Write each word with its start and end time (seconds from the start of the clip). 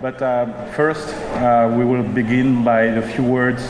But 0.00 0.22
uh, 0.22 0.46
first, 0.74 1.08
uh, 1.08 1.74
we 1.76 1.84
will 1.84 2.04
begin 2.04 2.62
by 2.62 2.86
the 2.86 3.02
few 3.02 3.24
words 3.24 3.68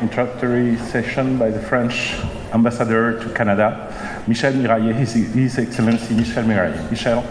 introductory 0.00 0.76
session 0.76 1.38
by 1.38 1.50
the 1.50 1.58
French 1.58 2.14
ambassador 2.52 3.18
to 3.20 3.28
Canada, 3.34 4.22
Michel 4.28 4.52
Miraillet, 4.52 4.94
His, 4.94 5.14
His 5.14 5.58
Excellency 5.58 6.14
Michel 6.14 6.44
Miraillet. 6.44 6.88
Michel. 6.88 7.24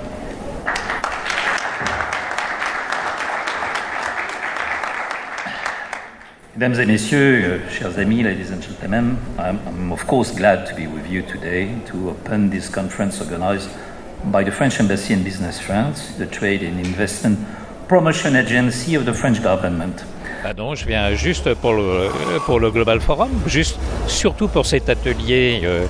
Mesdames 6.57 6.79
et 6.79 6.85
messieurs, 6.85 7.45
uh, 7.45 7.69
chers 7.69 7.97
amis, 7.97 8.23
ladies 8.23 8.51
and 8.51 8.61
gentlemen, 8.61 9.17
I'm, 9.37 9.59
I'm, 9.65 9.91
of 9.93 10.05
course 10.07 10.31
glad 10.31 10.65
to 10.67 10.75
be 10.75 10.87
with 10.87 11.09
you 11.09 11.21
today 11.21 11.79
to 11.85 12.09
open 12.09 12.49
this 12.49 12.67
conference 12.67 13.21
organized 13.21 13.69
by 14.31 14.43
the 14.43 14.51
French 14.51 14.79
Embassy 14.79 15.13
in 15.13 15.23
Business 15.23 15.59
France, 15.59 16.13
the 16.17 16.25
Trade 16.25 16.63
and 16.63 16.79
Investment 16.79 17.39
Promotion 17.87 18.35
Agency 18.35 18.95
of 18.95 19.05
the 19.05 19.13
French 19.13 19.41
government. 19.41 20.03
Ah 20.43 20.53
je 20.75 20.85
viens 20.85 21.15
juste 21.15 21.55
pour 21.55 21.73
le, 21.73 22.71
Global 22.71 22.99
Forum, 23.01 23.31
surtout 24.07 24.47
pour 24.47 24.65
cet 24.67 24.89
atelier 24.89 25.61
euh, 25.63 25.87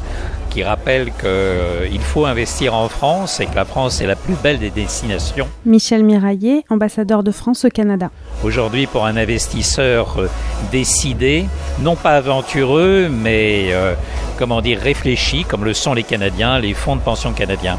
qui 0.56 0.64
rappelle 0.64 1.08
qu'il 1.08 1.26
euh, 1.26 2.00
faut 2.00 2.26
investir 2.26 2.74
en 2.76 2.88
France 2.88 3.42
et 3.42 3.46
que 3.46 3.56
la 3.58 3.66
France 3.66 4.00
est 4.00 4.08
la 4.08 4.16
plus 4.16 4.36
belle 4.42 4.58
des 4.58 4.70
destinations. 4.70 5.50
Michel 5.66 6.06
Miraillet, 6.06 6.64
ambassadeur 6.70 7.24
de 7.24 7.32
France 7.32 7.66
au 7.66 7.70
Canada. 7.70 8.10
Aujourd'hui, 8.42 8.88
pour 8.88 9.06
un 9.06 9.18
investisseur 9.18 10.16
euh, 10.18 10.30
décidé, 10.72 11.44
non 11.82 11.98
pas 11.98 12.12
aventureux, 12.12 13.10
mais 13.12 13.66
euh, 13.72 13.96
comment 14.38 14.62
dire 14.62 14.80
réfléchi, 14.80 15.44
comme 15.44 15.66
le 15.66 15.74
sont 15.74 15.94
les 15.94 16.04
Canadiens, 16.04 16.58
les 16.58 16.74
fonds 16.74 16.96
de 16.96 17.02
pension 17.02 17.34
canadiens. 17.34 17.78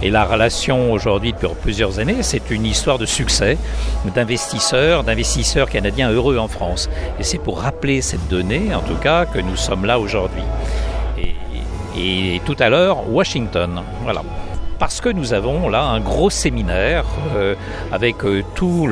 Et 0.00 0.08
la 0.08 0.24
relation 0.24 0.92
aujourd'hui 0.92 1.34
depuis 1.34 1.48
plusieurs 1.60 1.98
années, 1.98 2.22
c'est 2.22 2.50
une 2.50 2.64
histoire 2.64 2.96
de 2.96 3.04
succès 3.04 3.58
d'investisseurs, 4.14 5.04
d'investisseurs 5.04 5.68
canadiens 5.68 6.10
heureux 6.10 6.38
en 6.38 6.48
France. 6.48 6.88
Et 7.20 7.22
c'est 7.22 7.36
pour 7.36 7.60
rappeler 7.60 8.00
cette 8.00 8.28
donnée, 8.28 8.74
en 8.74 8.80
tout 8.80 8.96
cas, 9.02 9.26
que 9.26 9.40
nous 9.40 9.56
sommes 9.56 9.84
là 9.84 9.98
aujourd'hui 9.98 10.42
et 11.96 12.40
tout 12.44 12.56
à 12.58 12.68
l'heure 12.68 13.10
Washington. 13.10 13.82
Voilà. 14.02 14.22
Parce 14.78 15.00
que 15.00 15.08
nous 15.08 15.32
avons 15.32 15.68
là 15.68 15.84
un 15.84 16.00
gros 16.00 16.30
séminaire 16.30 17.04
euh, 17.36 17.54
avec 17.92 18.24
euh, 18.24 18.42
tout 18.54 18.88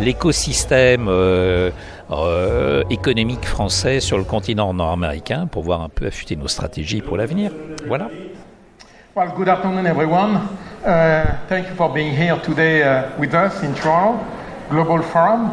l'écosystème 0.00 1.06
euh, 1.08 1.70
euh, 2.10 2.82
économique 2.88 3.44
français 3.44 4.00
sur 4.00 4.16
le 4.16 4.24
continent 4.24 4.72
nord-américain 4.72 5.46
pour 5.50 5.64
voir 5.64 5.82
un 5.82 5.88
peu 5.88 6.06
affûter 6.06 6.36
nos 6.36 6.48
stratégies 6.48 7.00
pour 7.00 7.16
l'avenir. 7.16 7.50
Voilà. 7.86 8.08
Well, 9.14 9.28
good 9.36 9.48
afternoon, 9.48 9.86
everyone. 9.86 10.40
Uh, 10.84 11.24
thank 11.48 11.68
you 11.68 11.74
for 11.76 11.92
being 11.92 12.16
here 12.16 12.38
today 12.42 12.82
uh, 12.82 13.10
with 13.18 13.34
us 13.34 13.62
in 13.62 13.74
Toronto 13.74 14.18
Global 14.70 15.02
Forum. 15.02 15.52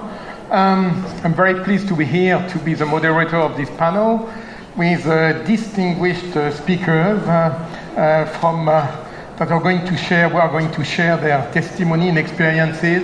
Um, 0.51 1.05
I'm 1.23 1.33
very 1.33 1.55
pleased 1.63 1.87
to 1.89 1.95
be 1.95 2.05
here 2.05 2.39
to 2.47 2.59
be 2.59 2.73
the 2.73 2.85
moderator 2.85 3.37
of 3.37 3.57
this 3.57 3.69
panel. 3.71 4.29
With 4.79 5.05
uh, 5.07 5.33
distinguished 5.43 6.33
uh, 6.37 6.49
speakers 6.51 7.19
uh, 7.27 8.25
from 8.39 8.65
that 8.65 9.51
are 9.51 9.59
going 9.59 9.85
to 9.85 9.97
share, 9.97 10.29
we 10.29 10.35
are 10.35 10.49
going 10.49 10.71
to 10.71 10.83
share 10.85 11.17
their 11.17 11.51
testimony 11.51 12.07
and 12.07 12.17
experiences 12.17 13.03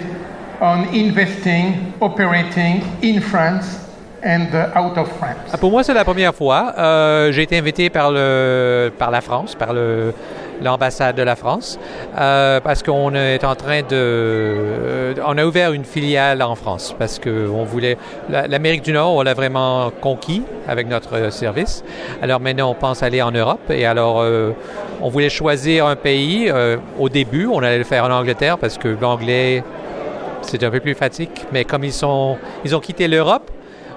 on 0.61 0.87
investing, 0.95 1.93
operating 1.99 2.81
in 3.01 3.19
France 3.19 3.67
and 4.23 4.55
out 4.73 4.97
of 4.97 5.11
France. 5.17 5.51
Ah, 5.53 5.57
pour 5.57 5.69
moi, 5.69 5.83
c'est 5.83 5.93
la 5.93 6.05
première 6.05 6.33
fois. 6.33 6.73
Euh, 6.77 7.31
j'ai 7.33 7.43
été 7.43 7.57
invité 7.57 7.89
par, 7.89 8.09
le, 8.09 8.89
par 8.97 9.11
la 9.11 9.19
France, 9.19 9.55
par 9.55 9.73
l'ambassade 10.61 11.17
de 11.17 11.23
la 11.23 11.35
France, 11.35 11.77
euh, 12.17 12.61
parce 12.61 12.83
qu'on 12.83 13.13
est 13.15 13.43
en 13.43 13.55
train 13.55 13.81
de... 13.81 14.94
Euh, 15.25 15.31
on 15.31 15.37
a 15.37 15.45
ouvert 15.45 15.73
une 15.73 15.85
filiale 15.85 16.41
en 16.41 16.55
France, 16.55 16.95
parce 16.97 17.19
qu'on 17.19 17.63
voulait... 17.63 17.97
L'Amérique 18.29 18.83
du 18.83 18.91
Nord, 18.91 19.15
on 19.15 19.21
l'a 19.21 19.33
vraiment 19.33 19.91
conquis 20.01 20.43
avec 20.67 20.87
notre 20.87 21.31
service. 21.31 21.83
Alors 22.21 22.39
maintenant, 22.39 22.71
on 22.71 22.73
pense 22.73 23.03
aller 23.03 23.21
en 23.21 23.31
Europe, 23.31 23.69
et 23.69 23.85
alors 23.85 24.21
euh, 24.21 24.51
on 25.01 25.09
voulait 25.09 25.29
choisir 25.29 25.85
un 25.87 25.95
pays. 25.95 26.51
au 26.99 27.09
début, 27.09 27.47
on 27.47 27.59
allait 27.59 27.77
le 27.77 27.83
faire 27.83 28.05
en 28.05 28.11
Angleterre, 28.11 28.57
parce 28.57 28.77
que 28.77 28.87
l'anglais, 28.87 29.63
c'est 30.41 30.63
un 30.63 30.71
peu 30.71 30.79
plus 30.79 30.95
pratique, 30.95 31.45
mais 31.51 31.63
comme 31.63 31.83
ils, 31.83 31.93
sont, 31.93 32.37
ils 32.63 32.75
ont 32.75 32.79
quitté 32.79 33.07
l'Europe, 33.07 33.49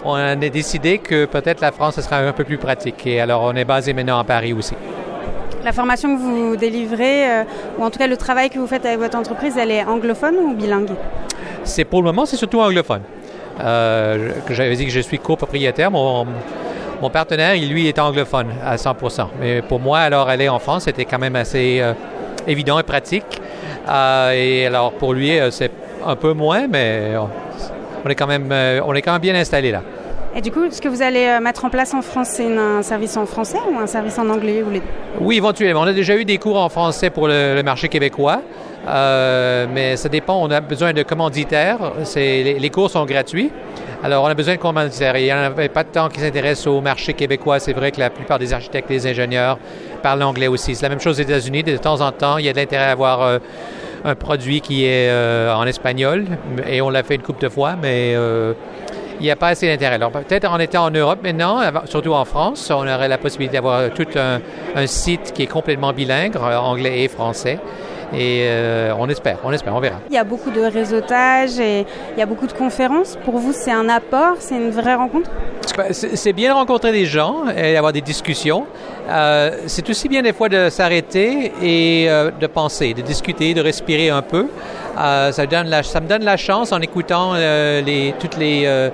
on 0.04 0.14
a 0.14 0.36
décidé 0.36 0.98
que 0.98 1.24
peut-être 1.24 1.60
la 1.60 1.72
France, 1.72 1.96
ce 1.96 2.02
sera 2.02 2.18
un 2.18 2.32
peu 2.32 2.44
plus 2.44 2.58
pratique. 2.58 3.06
Et 3.06 3.20
alors, 3.20 3.42
on 3.42 3.54
est 3.54 3.64
basé 3.64 3.92
maintenant 3.92 4.18
à 4.18 4.24
Paris 4.24 4.52
aussi 4.52 4.74
la 5.64 5.72
formation 5.72 6.16
que 6.16 6.20
vous 6.22 6.56
délivrez, 6.56 7.30
euh, 7.30 7.44
ou 7.78 7.84
en 7.84 7.90
tout 7.90 7.98
cas 7.98 8.06
le 8.06 8.16
travail 8.16 8.50
que 8.50 8.58
vous 8.58 8.66
faites 8.66 8.86
avec 8.86 8.98
votre 8.98 9.18
entreprise, 9.18 9.56
elle 9.58 9.70
est 9.70 9.84
anglophone 9.84 10.36
ou 10.36 10.54
bilingue? 10.54 10.90
C'est 11.68 11.84
pour 11.84 12.00
le 12.00 12.06
moment, 12.06 12.24
c'est 12.24 12.36
surtout 12.36 12.60
anglophone. 12.60 13.02
Euh, 13.60 14.30
J'avais 14.50 14.74
dit 14.74 14.86
que 14.86 14.90
je 14.90 15.00
suis 15.00 15.18
copropriétaire. 15.18 15.90
Mon, 15.90 16.26
mon 17.00 17.10
partenaire, 17.10 17.54
lui, 17.54 17.86
est 17.86 17.98
anglophone 17.98 18.48
à 18.64 18.76
100%. 18.76 19.28
Mais 19.38 19.62
pour 19.62 19.78
moi, 19.78 19.98
alors 19.98 20.28
aller 20.28 20.48
en 20.48 20.58
France, 20.58 20.84
c'était 20.84 21.04
quand 21.04 21.18
même 21.18 21.36
assez 21.36 21.78
euh, 21.80 21.92
évident 22.46 22.78
et 22.78 22.82
pratique. 22.82 23.40
Euh, 23.88 24.32
et 24.32 24.66
alors 24.66 24.92
pour 24.92 25.12
lui, 25.12 25.38
c'est 25.50 25.70
un 26.04 26.16
peu 26.16 26.32
moins, 26.32 26.66
mais 26.68 27.12
on 28.04 28.08
est 28.08 28.14
quand 28.14 28.26
même, 28.26 28.52
on 28.84 28.94
est 28.94 29.02
quand 29.02 29.12
même 29.12 29.20
bien 29.20 29.34
installé 29.34 29.70
là. 29.70 29.82
Et 30.34 30.40
du 30.40 30.50
coup, 30.50 30.70
ce 30.70 30.80
que 30.80 30.88
vous 30.88 31.02
allez 31.02 31.38
mettre 31.40 31.64
en 31.64 31.70
place 31.70 31.94
en 31.94 32.02
France, 32.02 32.28
c'est 32.32 32.56
un 32.56 32.82
service 32.82 33.16
en 33.16 33.26
français 33.26 33.58
ou 33.70 33.78
un 33.78 33.86
service 33.86 34.18
en 34.18 34.28
anglais 34.28 34.62
ou 34.62 34.70
les 34.70 34.82
Oui, 35.20 35.36
éventuellement. 35.36 35.80
On 35.80 35.86
a 35.86 35.92
déjà 35.92 36.16
eu 36.16 36.24
des 36.24 36.38
cours 36.38 36.58
en 36.58 36.68
français 36.68 37.10
pour 37.10 37.28
le, 37.28 37.60
marché 37.62 37.88
québécois, 37.88 38.42
euh, 38.86 39.66
mais 39.72 39.96
ça 39.96 40.08
dépend. 40.08 40.40
On 40.40 40.50
a 40.50 40.60
besoin 40.60 40.92
de 40.92 41.02
commanditaires. 41.02 41.92
Les, 42.14 42.70
cours 42.70 42.90
sont 42.90 43.04
gratuits. 43.04 43.50
Alors, 44.02 44.24
on 44.24 44.26
a 44.26 44.34
besoin 44.34 44.54
de 44.54 44.60
commanditaires. 44.60 45.16
il 45.16 45.24
n'y 45.24 45.32
en 45.32 45.38
avait 45.38 45.68
pas 45.68 45.84
de 45.84 45.88
temps 45.88 46.08
qui 46.08 46.20
s'intéressent 46.20 46.68
au 46.68 46.80
marché 46.80 47.14
québécois. 47.14 47.58
C'est 47.58 47.72
vrai 47.72 47.90
que 47.90 48.00
la 48.00 48.10
plupart 48.10 48.38
des 48.38 48.52
architectes 48.52 48.88
des 48.88 49.06
ingénieurs 49.06 49.58
parlent 50.02 50.22
anglais 50.22 50.46
aussi. 50.46 50.74
C'est 50.74 50.84
la 50.84 50.90
même 50.90 51.00
chose 51.00 51.18
aux 51.18 51.22
États-Unis. 51.22 51.62
De 51.62 51.76
temps 51.76 52.00
en 52.00 52.12
temps, 52.12 52.38
il 52.38 52.46
y 52.46 52.48
a 52.48 52.52
de 52.52 52.58
l'intérêt 52.58 52.84
à 52.84 52.92
avoir 52.92 53.22
euh, 53.22 53.38
un 54.04 54.14
produit 54.14 54.60
qui 54.60 54.84
est 54.84 55.10
en 55.50 55.66
espagnol. 55.66 56.24
Et 56.68 56.80
on 56.80 56.90
l'a 56.90 57.02
fait 57.02 57.16
une 57.16 57.22
couple 57.22 57.42
de 57.42 57.48
fois, 57.48 57.74
mais 57.80 58.14
il 59.20 59.24
n'y 59.24 59.30
a 59.30 59.36
pas 59.36 59.48
assez 59.48 59.66
d'intérêt. 59.66 59.98
Peut-être 59.98 60.50
en 60.50 60.58
étant 60.60 60.84
en 60.84 60.90
Europe 60.90 61.18
maintenant, 61.22 61.60
surtout 61.86 62.12
en 62.14 62.24
France, 62.24 62.70
on 62.70 62.86
aurait 62.86 63.08
la 63.08 63.18
possibilité 63.18 63.56
d'avoir 63.56 63.90
tout 63.90 64.06
un, 64.16 64.86
site 64.86 65.32
qui 65.32 65.42
est 65.42 65.46
complètement 65.48 65.92
bilingue, 65.92 66.36
anglais 66.36 67.02
et 67.02 67.08
français. 67.08 67.58
Et 68.12 68.44
euh, 68.44 68.94
on 68.98 69.08
espère, 69.08 69.38
on 69.44 69.52
espère, 69.52 69.74
on 69.74 69.80
verra. 69.80 69.96
Il 70.08 70.14
y 70.14 70.18
a 70.18 70.24
beaucoup 70.24 70.50
de 70.50 70.62
réseautage 70.62 71.58
et 71.60 71.84
il 72.12 72.18
y 72.18 72.22
a 72.22 72.26
beaucoup 72.26 72.46
de 72.46 72.52
conférences. 72.52 73.18
Pour 73.24 73.36
vous, 73.36 73.52
c'est 73.52 73.72
un 73.72 73.88
apport, 73.88 74.36
c'est 74.38 74.56
une 74.56 74.70
vraie 74.70 74.94
rencontre? 74.94 75.30
C'est 75.92 76.32
bien 76.32 76.50
de 76.50 76.54
rencontrer 76.54 76.90
des 76.90 77.06
gens 77.06 77.44
et 77.54 77.74
d'avoir 77.74 77.92
des 77.92 78.00
discussions. 78.00 78.66
Euh, 79.08 79.58
c'est 79.66 79.88
aussi 79.88 80.08
bien 80.08 80.22
des 80.22 80.32
fois 80.32 80.48
de 80.48 80.70
s'arrêter 80.70 81.52
et 81.62 82.10
euh, 82.10 82.30
de 82.30 82.46
penser, 82.46 82.94
de 82.94 83.02
discuter, 83.02 83.54
de 83.54 83.60
respirer 83.60 84.10
un 84.10 84.22
peu. 84.22 84.46
Ça, 84.96 85.46
donne 85.46 85.68
la, 85.68 85.84
ça 85.84 86.00
me 86.00 86.08
donne 86.08 86.24
la 86.24 86.36
chance 86.36 86.72
en 86.72 86.80
écoutant 86.80 87.34
les, 87.34 88.14
toutes 88.18 88.36
les, 88.36 88.90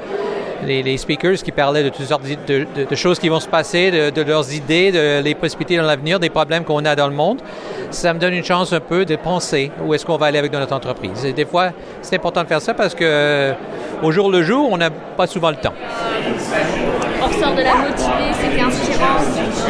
les, 0.64 0.96
speakers 0.96 1.42
qui 1.42 1.52
parlaient 1.52 1.82
de 1.82 1.88
toutes 1.88 2.06
sortes 2.06 2.24
de, 2.24 2.94
choses 2.94 3.18
qui 3.18 3.28
vont 3.28 3.40
se 3.40 3.48
passer, 3.48 3.90
de, 3.90 4.22
leurs 4.22 4.52
idées, 4.52 4.92
de 4.92 5.22
les 5.22 5.34
possibilités 5.34 5.76
dans 5.76 5.84
l'avenir, 5.84 6.20
des 6.20 6.30
problèmes 6.30 6.64
qu'on 6.64 6.84
a 6.84 6.94
dans 6.96 7.08
le 7.08 7.14
monde. 7.14 7.40
Ça 7.90 8.12
me 8.14 8.18
donne 8.18 8.34
une 8.34 8.44
chance 8.44 8.72
un 8.72 8.80
peu 8.80 9.04
de 9.04 9.16
penser 9.16 9.70
où 9.84 9.94
est-ce 9.94 10.04
qu'on 10.04 10.16
va 10.16 10.26
aller 10.26 10.38
avec 10.38 10.52
notre 10.52 10.74
entreprise. 10.74 11.24
Et 11.24 11.32
des 11.32 11.44
fois, 11.44 11.70
c'est 12.02 12.16
important 12.16 12.42
de 12.42 12.48
faire 12.48 12.62
ça 12.62 12.74
parce 12.74 12.94
que 12.94 13.52
au 14.02 14.10
jour 14.12 14.30
le 14.30 14.42
jour, 14.42 14.68
on 14.70 14.76
n'a 14.76 14.90
pas 14.90 15.26
souvent 15.26 15.50
le 15.50 15.56
temps. 15.56 15.74
On 17.24 17.28
ressort 17.28 17.54
de 17.54 17.62
la 17.62 17.74
motivée, 17.76 18.32
c'était 18.38 18.60
inspirant, 18.60 19.18
c'était 19.24 19.64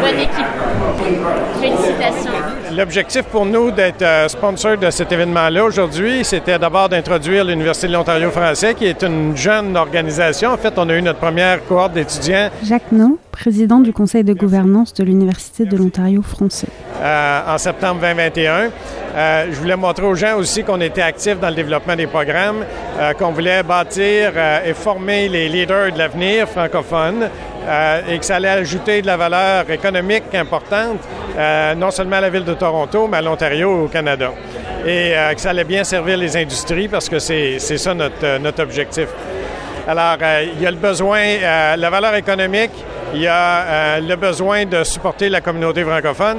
bonne 0.00 0.18
équipe. 0.18 0.46
Félicitations. 1.60 2.32
L'objectif 2.76 3.22
pour 3.24 3.46
nous 3.46 3.70
d'être 3.70 4.02
euh, 4.02 4.26
sponsor 4.28 4.78
de 4.78 4.90
cet 4.90 5.12
événement-là 5.12 5.64
aujourd'hui, 5.64 6.24
c'était 6.24 6.58
d'abord 6.58 6.88
d'introduire 6.88 7.44
l'Université 7.44 7.86
de 7.86 7.92
l'Ontario 7.92 8.30
français, 8.30 8.74
qui 8.74 8.86
est 8.86 9.02
une 9.02 9.36
jeune 9.36 9.76
organisation. 9.76 10.50
En 10.50 10.56
fait, 10.56 10.74
on 10.76 10.88
a 10.88 10.94
eu 10.94 11.02
notre 11.02 11.20
première 11.20 11.64
cohorte 11.66 11.92
d'étudiants. 11.92 12.50
Jacques 12.64 12.90
No, 12.90 13.18
président 13.30 13.78
du 13.78 13.92
conseil 13.92 14.24
de 14.24 14.32
gouvernance 14.32 14.92
de 14.94 15.04
l'Université 15.04 15.66
de 15.66 15.76
l'Ontario 15.76 16.22
français. 16.22 16.68
Euh, 17.00 17.54
en 17.54 17.56
septembre 17.56 18.00
2021. 18.02 18.70
Euh, 19.16 19.46
je 19.50 19.56
voulais 19.56 19.76
montrer 19.76 20.04
aux 20.04 20.14
gens 20.14 20.36
aussi 20.36 20.62
qu'on 20.64 20.82
était 20.82 21.00
actifs 21.00 21.40
dans 21.40 21.48
le 21.48 21.54
développement 21.54 21.96
des 21.96 22.06
programmes, 22.06 22.62
euh, 22.98 23.14
qu'on 23.14 23.30
voulait 23.30 23.62
bâtir 23.62 24.32
et 24.66 24.74
former 24.74 25.28
les 25.28 25.48
leaders 25.48 25.92
de 25.92 25.98
l'avenir 25.98 26.46
francophones 26.46 27.28
et 28.08 28.18
que 28.18 28.24
ça 28.24 28.36
allait 28.36 28.48
ajouter 28.48 29.00
de 29.00 29.06
la 29.06 29.16
valeur 29.16 29.70
économique 29.70 30.34
importante, 30.34 30.98
non 31.76 31.90
seulement 31.90 32.16
à 32.16 32.22
la 32.22 32.30
ville 32.30 32.44
de 32.44 32.54
Toronto, 32.54 33.06
mais 33.06 33.18
à 33.18 33.22
l'Ontario 33.22 33.70
et 33.70 33.84
au 33.84 33.88
Canada. 33.88 34.32
Et 34.86 35.12
que 35.34 35.40
ça 35.40 35.50
allait 35.50 35.64
bien 35.64 35.84
servir 35.84 36.16
les 36.16 36.36
industries 36.36 36.88
parce 36.88 37.08
que 37.08 37.18
c'est 37.18 37.58
ça 37.58 37.94
notre 37.94 38.62
objectif. 38.62 39.08
Alors, 39.86 40.16
il 40.42 40.60
y 40.60 40.66
a 40.66 40.70
le 40.70 40.78
besoin, 40.78 41.20
la 41.76 41.90
valeur 41.90 42.14
économique, 42.14 42.72
il 43.14 43.20
y 43.20 43.28
a 43.28 44.00
le 44.00 44.16
besoin 44.16 44.64
de 44.64 44.82
supporter 44.82 45.28
la 45.28 45.42
communauté 45.42 45.84
francophone 45.84 46.38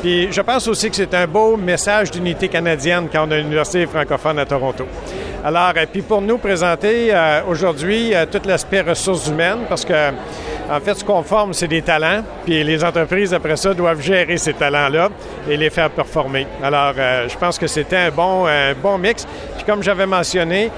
Puis 0.00 0.32
je 0.32 0.40
pense 0.40 0.68
aussi 0.68 0.90
que 0.90 0.96
c'est 0.96 1.14
un 1.14 1.26
beau 1.26 1.56
message 1.56 2.10
d'unité 2.10 2.48
canadienne 2.48 3.08
quand 3.10 3.26
on 3.26 3.30
a 3.30 3.38
une 3.38 3.46
université 3.46 3.86
francophone 3.86 4.38
à 4.38 4.46
Toronto. 4.46 4.86
Alors, 5.44 5.76
et 5.76 5.86
puis 5.86 6.02
pour 6.02 6.20
nous 6.20 6.38
présenter 6.38 7.14
euh, 7.14 7.42
aujourd'hui 7.48 8.14
euh, 8.14 8.26
tout 8.26 8.40
l'aspect 8.44 8.80
ressources 8.80 9.28
humaines, 9.28 9.60
parce 9.68 9.84
que 9.84 10.12
en 10.68 10.80
fait, 10.80 10.94
ce 10.94 11.04
qu'on 11.04 11.22
forme, 11.22 11.54
c'est 11.54 11.68
des 11.68 11.82
talents, 11.82 12.22
puis 12.44 12.64
les 12.64 12.82
entreprises, 12.82 13.32
après 13.32 13.56
ça, 13.56 13.72
doivent 13.72 14.00
gérer 14.00 14.36
ces 14.36 14.52
talents-là 14.52 15.10
et 15.48 15.56
les 15.56 15.70
faire 15.70 15.90
performer. 15.90 16.46
Alors, 16.60 16.92
euh, 16.98 17.28
je 17.28 17.38
pense 17.38 17.56
que 17.56 17.68
c'était 17.68 17.96
un 17.96 18.10
bon, 18.10 18.46
un 18.46 18.74
bon 18.74 18.98
mix. 18.98 19.26
Puis 19.56 19.64
comme 19.64 19.84
j'avais 19.84 20.06
mentionné, 20.06 20.72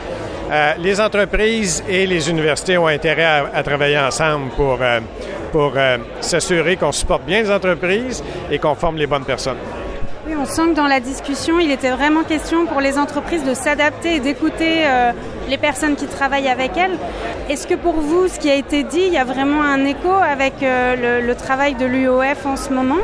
euh, 0.51 0.73
les 0.79 1.01
entreprises 1.01 1.83
et 1.89 2.07
les 2.07 2.29
universités 2.29 2.77
ont 2.77 2.87
intérêt 2.87 3.47
à, 3.55 3.63
travailler 3.63 3.99
ensemble 3.99 4.51
pour, 4.51 4.79
euh, 4.81 5.01
pour 5.51 5.73
euh, 5.77 5.99
s'assurer 6.21 6.77
qu'on 6.77 6.93
supporte 6.93 7.25
bien 7.25 7.43
les 7.43 7.51
entreprises 7.51 8.23
et 8.51 8.59
qu'on 8.59 8.75
forme 8.75 8.97
les 8.97 9.07
bonnes 9.07 9.25
personnes. 9.25 9.59
Oui, 10.27 10.35
on 10.39 10.45
sent 10.45 10.71
que 10.71 10.75
dans 10.75 10.87
la 10.87 11.01
discussion, 11.01 11.59
il 11.59 11.71
était 11.71 11.91
vraiment 11.91 12.23
question 12.23 12.67
pour 12.67 12.83
les 12.83 12.99
entreprises 12.99 13.45
de 13.45 13.55
s'adapter 13.55 14.17
et 14.17 14.21
d'écouter 14.21 14.83
euh, 14.85 15.13
les 15.49 15.57
personnes 15.57 15.97
qui 15.97 16.07
travaillent 16.07 16.49
avec 16.51 16.73
elles. 16.77 16.99
Est-ce 17.49 17.67
que 17.67 17.75
pour 17.75 17.95
vous, 17.95 18.29
ce 18.29 18.39
qui 18.39 18.51
a 18.51 18.55
été 18.55 18.83
dit, 18.83 19.05
il 19.07 19.13
y 19.15 19.17
a 19.17 19.25
vraiment 19.25 19.63
un 19.63 19.87
écho 19.87 20.13
avec 20.13 20.63
euh, 20.63 21.21
le, 21.21 21.27
le 21.27 21.35
travail 21.35 21.77
de 21.77 21.87
l'UOF 21.87 22.45
en 22.45 22.57
ce 22.57 22.71
moment? 22.71 22.99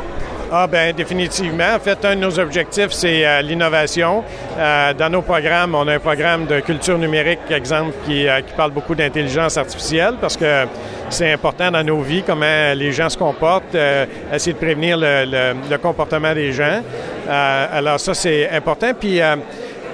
Ah 0.51 0.67
ben 0.67 0.93
définitivement. 0.93 1.73
En 1.75 1.79
fait, 1.79 2.05
un 2.05 2.15
de 2.15 2.21
nos 2.21 2.37
objectifs, 2.37 2.91
c'est 2.91 3.25
euh, 3.25 3.41
l'innovation. 3.41 4.23
Dans 4.55 5.11
nos 5.11 5.23
programmes, 5.23 5.73
on 5.73 5.87
a 5.87 5.95
un 5.95 5.99
programme 5.99 6.45
de 6.45 6.59
culture 6.59 6.99
numérique, 6.99 7.39
exemple, 7.49 7.93
qui, 8.05 8.27
qui 8.45 8.53
parle 8.55 8.69
beaucoup 8.69 8.93
d'intelligence 8.93 9.57
artificielle 9.57 10.13
parce 10.21 10.37
que 10.37 10.65
c'est 11.09 11.31
important 11.31 11.71
dans 11.71 11.83
nos 11.83 12.01
vies, 12.01 12.23
comment 12.25 12.73
les 12.75 12.91
gens 12.91 13.09
se 13.09 13.17
comportent, 13.17 13.75
euh, 13.75 14.05
essayer 14.33 14.53
de 14.53 14.57
prévenir 14.57 14.97
le, 14.99 15.77
comportement 15.77 16.33
des 16.33 16.51
gens. 16.51 16.81
Euh, 17.27 17.67
alors 17.71 17.99
ça, 17.99 18.13
c'est 18.13 18.49
important. 18.49 18.91
Puis 18.99 19.21
euh, 19.21 19.35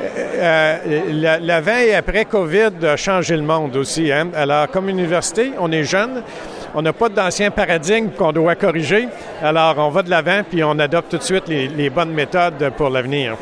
euh, 0.03 1.39
l'avant 1.41 1.77
et 1.77 1.93
après 1.93 2.25
COVID 2.25 2.85
a 2.85 2.95
changé 2.95 3.35
le 3.35 3.43
monde 3.43 3.75
aussi. 3.75 4.11
Hein? 4.11 4.29
Alors, 4.35 4.69
comme 4.69 4.89
université, 4.89 5.51
on 5.59 5.71
est 5.71 5.83
jeune, 5.83 6.23
on 6.73 6.81
n'a 6.81 6.93
pas 6.93 7.09
d'anciens 7.09 7.51
paradigmes 7.51 8.09
qu'on 8.11 8.31
doit 8.31 8.55
corriger. 8.55 9.07
Alors, 9.41 9.75
on 9.77 9.89
va 9.89 10.03
de 10.03 10.09
l'avant 10.09 10.41
puis 10.49 10.63
on 10.63 10.79
adopte 10.79 11.11
tout 11.11 11.17
de 11.17 11.23
suite 11.23 11.47
les 11.47 11.89
bonnes 11.89 12.13
méthodes 12.13 12.71
pour 12.77 12.89
l'avenir. 12.89 13.35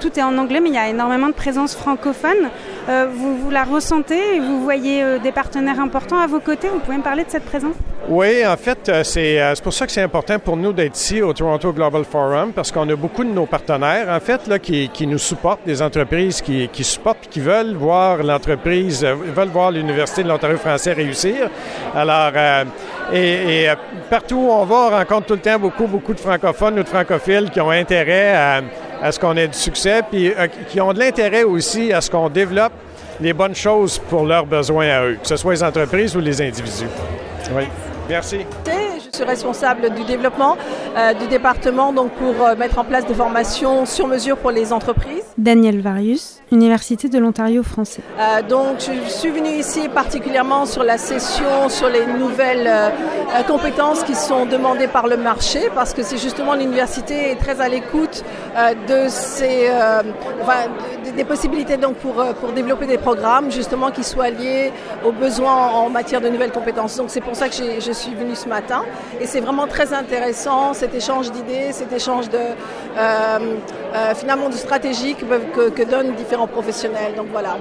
Tout 0.00 0.18
est 0.18 0.22
en 0.22 0.36
anglais, 0.36 0.58
mais 0.60 0.70
il 0.70 0.74
y 0.74 0.78
a 0.78 0.88
énormément 0.88 1.28
de 1.28 1.32
présence 1.32 1.76
francophone. 1.76 2.50
Euh, 2.88 3.06
vous, 3.12 3.48
la 3.50 3.62
ressentez 3.62 4.36
et 4.36 4.40
vous 4.40 4.60
voyez 4.62 5.04
euh, 5.04 5.18
des 5.18 5.30
partenaires 5.30 5.78
importants 5.78 6.18
à 6.18 6.26
vos 6.26 6.40
côtés? 6.40 6.68
Vous 6.68 6.80
pouvez 6.80 6.96
me 6.96 7.02
parler 7.02 7.22
de 7.22 7.30
cette 7.30 7.44
présence? 7.44 7.76
Oui, 8.08 8.44
en 8.44 8.56
fait, 8.56 8.88
euh, 8.88 9.04
c'est 9.04 9.40
pour 9.62 9.72
ça 9.72 9.86
que 9.86 9.92
c'est 9.92 10.02
important 10.02 10.40
pour 10.40 10.56
nous 10.56 10.72
d'être 10.72 10.96
ici 10.96 11.22
au 11.22 11.32
Toronto 11.32 11.72
Global 11.72 12.02
Forum 12.04 12.52
parce 12.52 12.72
qu'on 12.72 12.88
a 12.88 12.96
beaucoup 12.96 13.22
de 13.22 13.28
nos 13.30 13.46
partenaires, 13.46 14.08
en 14.08 14.18
fait, 14.18 14.48
là, 14.48 14.58
qui, 14.58 14.88
qui 14.88 15.06
nous 15.06 15.18
supportent, 15.18 15.64
des 15.64 15.80
entreprises 15.80 16.40
qui, 16.40 16.68
qui 16.72 16.82
supportent, 16.82 17.28
qui 17.30 17.38
veulent 17.38 17.74
voir 17.74 18.24
l'entreprise, 18.24 19.04
veulent 19.04 19.48
voir 19.48 19.70
l'Université 19.70 20.24
de 20.24 20.28
l'Ontario 20.28 20.56
français 20.56 20.92
réussir. 20.92 21.48
Alors, 21.94 22.32
et, 23.12 23.64
et, 23.64 23.70
partout 24.10 24.38
où 24.38 24.50
on 24.50 24.64
va, 24.64 24.74
on 24.74 24.90
rencontre 24.90 25.26
tout 25.26 25.34
le 25.34 25.40
temps 25.40 25.58
beaucoup, 25.60 25.86
beaucoup 25.86 26.14
de 26.14 26.20
francophones 26.20 26.80
ou 26.80 26.82
de 26.82 26.88
francophiles 26.88 27.48
qui 27.50 27.60
ont 27.60 27.70
intérêt 27.70 28.34
à 28.34 28.60
à 29.02 29.10
ce 29.10 29.18
qu'on 29.18 29.36
ait 29.36 29.48
du 29.48 29.58
succès, 29.58 30.02
puis 30.08 30.32
euh, 30.32 30.46
qui 30.68 30.80
ont 30.80 30.92
de 30.92 31.00
l'intérêt 31.00 31.42
aussi 31.42 31.92
à 31.92 32.00
ce 32.00 32.10
qu'on 32.10 32.28
développe 32.28 32.72
les 33.20 33.32
bonnes 33.32 33.54
choses 33.54 33.98
pour 33.98 34.24
leurs 34.24 34.46
besoins 34.46 34.88
à 34.88 35.04
eux, 35.04 35.18
que 35.20 35.28
ce 35.28 35.36
soit 35.36 35.54
les 35.54 35.62
entreprises 35.62 36.16
ou 36.16 36.20
les 36.20 36.40
individus. 36.40 36.86
Oui. 37.54 37.64
Merci. 38.08 38.46
Je 39.14 39.18
suis 39.18 39.26
responsable 39.26 39.90
du 39.90 40.04
développement 40.04 40.56
euh, 40.96 41.12
du 41.12 41.26
département 41.26 41.92
donc 41.92 42.12
pour 42.12 42.46
euh, 42.46 42.56
mettre 42.56 42.78
en 42.78 42.84
place 42.84 43.04
des 43.04 43.12
formations 43.12 43.84
sur 43.84 44.06
mesure 44.06 44.38
pour 44.38 44.50
les 44.50 44.72
entreprises. 44.72 45.22
Daniel 45.36 45.82
Varius, 45.82 46.40
Université 46.50 47.10
de 47.10 47.18
l'Ontario 47.18 47.62
français. 47.62 48.00
Euh, 48.18 48.40
donc 48.40 48.78
je 48.78 49.10
suis 49.10 49.28
venue 49.28 49.50
ici 49.50 49.90
particulièrement 49.90 50.64
sur 50.64 50.82
la 50.82 50.96
session 50.96 51.68
sur 51.68 51.90
les 51.90 52.06
nouvelles 52.06 52.70
compétences 53.46 54.02
qui 54.02 54.14
sont 54.14 54.46
demandées 54.46 54.88
par 54.88 55.06
le 55.06 55.18
marché 55.18 55.60
parce 55.74 55.92
que 55.92 56.02
c'est 56.02 56.16
justement 56.16 56.54
l'université 56.54 57.32
est 57.32 57.36
très 57.36 57.60
à 57.60 57.68
l'écoute 57.68 58.24
de 58.88 59.08
ces 59.08 59.70
enfin, 60.40 60.70
des 61.14 61.24
possibilités 61.24 61.76
donc 61.76 61.96
pour 61.96 62.14
pour 62.40 62.52
développer 62.52 62.86
des 62.86 62.98
programmes 62.98 63.50
justement 63.50 63.90
qui 63.90 64.04
soient 64.04 64.30
liés 64.30 64.72
aux 65.04 65.12
besoins 65.12 65.68
en 65.68 65.90
matière 65.90 66.22
de 66.22 66.30
nouvelles 66.30 66.52
compétences. 66.52 66.96
Donc 66.96 67.10
c'est 67.10 67.20
pour 67.20 67.36
ça 67.36 67.50
que 67.50 67.54
je 67.54 67.92
suis 67.92 68.14
venue 68.14 68.36
ce 68.36 68.48
matin 68.48 68.82
et 69.20 69.26
c'est 69.26 69.40
vraiment 69.40 69.66
très 69.66 69.92
intéressant 69.92 70.74
cet 70.74 70.94
échange 70.94 71.30
d'idées, 71.30 71.72
cet 71.72 71.92
échange 71.92 72.28
de 72.28 72.38
finalement 74.14 74.48
de 74.48 74.54
stratégie 74.54 75.14
que 75.14 75.84
donnent 75.84 76.14
différents 76.14 76.46
professionnels. 76.46 77.14
Donc 77.16 77.26
voilà. 77.30 77.56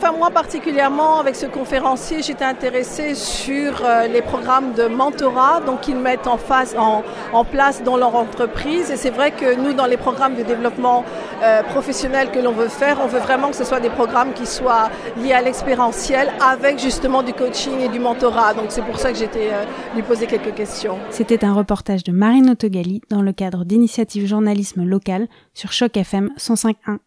Enfin, 0.00 0.12
moi 0.16 0.30
particulièrement, 0.30 1.18
avec 1.18 1.34
ce 1.34 1.46
conférencier, 1.46 2.22
j'étais 2.22 2.44
intéressée 2.44 3.16
sur 3.16 3.84
euh, 3.84 4.06
les 4.06 4.22
programmes 4.22 4.72
de 4.74 4.84
mentorat 4.84 5.60
donc 5.66 5.80
qu'ils 5.80 5.96
mettent 5.96 6.28
en, 6.28 6.36
face, 6.36 6.76
en, 6.78 7.02
en, 7.32 7.44
place 7.44 7.82
dans 7.82 7.96
leur 7.96 8.14
entreprise. 8.14 8.92
Et 8.92 8.96
c'est 8.96 9.10
vrai 9.10 9.32
que 9.32 9.56
nous, 9.56 9.72
dans 9.72 9.86
les 9.86 9.96
programmes 9.96 10.36
de 10.36 10.44
développement 10.44 11.04
euh, 11.42 11.64
professionnel 11.64 12.30
que 12.30 12.38
l'on 12.38 12.52
veut 12.52 12.68
faire, 12.68 12.98
on 13.02 13.08
veut 13.08 13.18
vraiment 13.18 13.48
que 13.50 13.56
ce 13.56 13.64
soit 13.64 13.80
des 13.80 13.90
programmes 13.90 14.34
qui 14.34 14.46
soient 14.46 14.88
liés 15.20 15.32
à 15.32 15.42
l'expérientiel 15.42 16.30
avec 16.48 16.78
justement 16.78 17.24
du 17.24 17.32
coaching 17.32 17.80
et 17.80 17.88
du 17.88 17.98
mentorat. 17.98 18.54
Donc 18.54 18.66
c'est 18.68 18.84
pour 18.84 19.00
ça 19.00 19.10
que 19.10 19.18
j'étais 19.18 19.48
euh, 19.50 19.64
lui 19.96 20.02
poser 20.02 20.28
quelques 20.28 20.54
questions. 20.54 20.96
C'était 21.10 21.44
un 21.44 21.54
reportage 21.54 22.04
de 22.04 22.12
Marine 22.12 22.50
Autogali 22.50 23.00
dans 23.10 23.22
le 23.22 23.32
cadre 23.32 23.64
d'initiatives 23.64 24.28
journalisme 24.28 24.84
local 24.84 25.26
sur 25.54 25.72
Choc 25.72 25.96
FM 25.96 26.30
105.1. 26.38 26.98